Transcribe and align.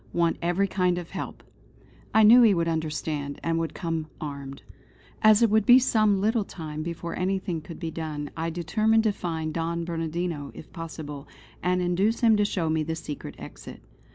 Want 0.13 0.39
every 0.41 0.67
kind 0.67 0.97
of 0.97 1.11
help." 1.11 1.43
I 2.11 2.23
knew 2.23 2.41
he 2.41 2.55
would 2.55 2.67
understand, 2.67 3.39
and 3.43 3.59
would 3.59 3.75
come 3.75 4.07
armed. 4.19 4.63
As 5.21 5.43
it 5.43 5.51
would 5.51 5.63
be 5.63 5.77
some 5.77 6.19
little 6.19 6.43
time 6.43 6.81
before 6.81 7.15
anything 7.15 7.61
could 7.61 7.79
be 7.79 7.91
done, 7.91 8.31
I 8.35 8.49
determined 8.49 9.03
to 9.03 9.11
find 9.11 9.53
Don 9.53 9.85
Bernardino 9.85 10.49
if 10.55 10.73
possible; 10.73 11.27
and 11.61 11.83
induce 11.83 12.21
him 12.21 12.35
to 12.37 12.45
show 12.45 12.67
me 12.67 12.81
the 12.81 12.95
secret 12.95 13.35
exit. 13.37 13.79